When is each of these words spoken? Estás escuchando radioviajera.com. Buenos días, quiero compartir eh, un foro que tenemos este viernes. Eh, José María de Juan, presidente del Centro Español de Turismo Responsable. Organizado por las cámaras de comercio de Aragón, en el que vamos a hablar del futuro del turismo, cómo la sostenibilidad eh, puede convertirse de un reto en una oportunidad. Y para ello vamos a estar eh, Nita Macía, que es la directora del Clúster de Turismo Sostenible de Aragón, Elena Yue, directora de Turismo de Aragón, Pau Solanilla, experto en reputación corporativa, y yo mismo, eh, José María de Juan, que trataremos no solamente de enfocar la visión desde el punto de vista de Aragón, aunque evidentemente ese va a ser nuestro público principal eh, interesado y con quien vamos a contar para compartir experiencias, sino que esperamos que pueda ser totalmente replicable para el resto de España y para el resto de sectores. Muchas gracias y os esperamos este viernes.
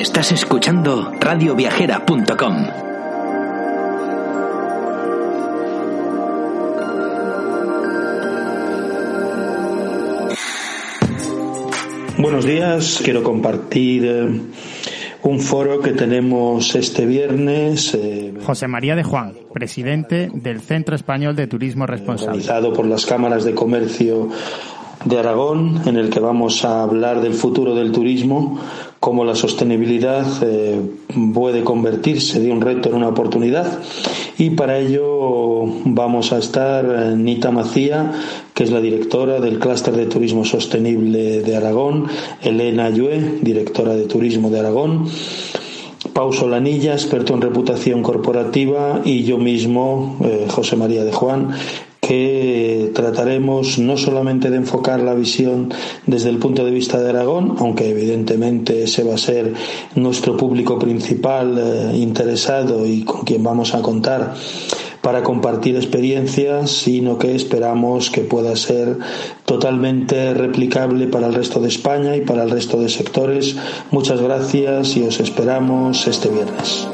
Estás 0.00 0.32
escuchando 0.32 1.12
radioviajera.com. 1.20 2.56
Buenos 12.16 12.46
días, 12.46 13.02
quiero 13.04 13.22
compartir 13.22 14.06
eh, 14.06 14.40
un 15.22 15.38
foro 15.38 15.80
que 15.80 15.92
tenemos 15.92 16.74
este 16.74 17.04
viernes. 17.04 17.92
Eh, 17.92 18.32
José 18.42 18.68
María 18.68 18.96
de 18.96 19.02
Juan, 19.02 19.34
presidente 19.52 20.30
del 20.32 20.62
Centro 20.62 20.96
Español 20.96 21.36
de 21.36 21.46
Turismo 21.46 21.86
Responsable. 21.86 22.38
Organizado 22.38 22.72
por 22.72 22.86
las 22.86 23.04
cámaras 23.04 23.44
de 23.44 23.54
comercio 23.54 24.30
de 25.04 25.18
Aragón, 25.18 25.82
en 25.84 25.96
el 25.96 26.08
que 26.08 26.20
vamos 26.20 26.64
a 26.64 26.82
hablar 26.82 27.20
del 27.20 27.34
futuro 27.34 27.74
del 27.74 27.92
turismo, 27.92 28.58
cómo 29.00 29.24
la 29.24 29.34
sostenibilidad 29.34 30.26
eh, 30.42 30.78
puede 31.32 31.64
convertirse 31.64 32.38
de 32.38 32.52
un 32.52 32.60
reto 32.60 32.90
en 32.90 32.96
una 32.96 33.08
oportunidad. 33.08 33.80
Y 34.36 34.50
para 34.50 34.78
ello 34.78 35.64
vamos 35.86 36.32
a 36.32 36.38
estar 36.38 36.84
eh, 36.84 37.16
Nita 37.16 37.50
Macía, 37.50 38.12
que 38.52 38.64
es 38.64 38.70
la 38.70 38.80
directora 38.80 39.40
del 39.40 39.58
Clúster 39.58 39.96
de 39.96 40.04
Turismo 40.04 40.44
Sostenible 40.44 41.40
de 41.40 41.56
Aragón, 41.56 42.08
Elena 42.42 42.90
Yue, 42.90 43.38
directora 43.40 43.96
de 43.96 44.04
Turismo 44.04 44.50
de 44.50 44.60
Aragón, 44.60 45.06
Pau 46.12 46.32
Solanilla, 46.32 46.92
experto 46.92 47.32
en 47.32 47.40
reputación 47.40 48.02
corporativa, 48.02 49.00
y 49.04 49.24
yo 49.24 49.38
mismo, 49.38 50.18
eh, 50.24 50.46
José 50.48 50.76
María 50.76 51.04
de 51.04 51.12
Juan, 51.12 51.50
que 52.10 52.90
trataremos 52.92 53.78
no 53.78 53.96
solamente 53.96 54.50
de 54.50 54.56
enfocar 54.56 54.98
la 54.98 55.14
visión 55.14 55.72
desde 56.06 56.30
el 56.30 56.38
punto 56.38 56.64
de 56.64 56.72
vista 56.72 57.00
de 57.00 57.08
Aragón, 57.08 57.54
aunque 57.60 57.88
evidentemente 57.88 58.82
ese 58.82 59.04
va 59.04 59.14
a 59.14 59.18
ser 59.18 59.54
nuestro 59.94 60.36
público 60.36 60.76
principal 60.76 61.56
eh, 61.56 61.96
interesado 61.98 62.84
y 62.84 63.04
con 63.04 63.20
quien 63.22 63.44
vamos 63.44 63.76
a 63.76 63.82
contar 63.82 64.34
para 65.02 65.22
compartir 65.22 65.76
experiencias, 65.76 66.72
sino 66.72 67.16
que 67.16 67.36
esperamos 67.36 68.10
que 68.10 68.22
pueda 68.22 68.56
ser 68.56 68.98
totalmente 69.44 70.34
replicable 70.34 71.06
para 71.06 71.28
el 71.28 71.34
resto 71.34 71.60
de 71.60 71.68
España 71.68 72.16
y 72.16 72.22
para 72.22 72.42
el 72.42 72.50
resto 72.50 72.80
de 72.80 72.88
sectores. 72.88 73.54
Muchas 73.92 74.20
gracias 74.20 74.96
y 74.96 75.04
os 75.04 75.20
esperamos 75.20 76.08
este 76.08 76.28
viernes. 76.28 76.88